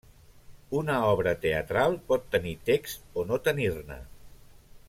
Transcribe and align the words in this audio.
Una 0.79 0.95
obra 1.09 1.33
teatral 1.43 1.99
pot 2.09 2.27
tenir 2.37 2.57
text 2.73 3.07
o 3.25 3.29
no 3.33 3.43
tenir-ne. 3.49 4.03